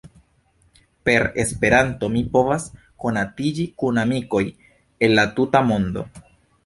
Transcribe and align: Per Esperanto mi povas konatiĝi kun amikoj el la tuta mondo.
Per 1.09 1.25
Esperanto 1.43 2.09
mi 2.15 2.23
povas 2.37 2.65
konatiĝi 3.05 3.67
kun 3.83 4.01
amikoj 4.05 4.43
el 5.09 5.15
la 5.21 5.27
tuta 5.39 5.63
mondo. 5.71 6.09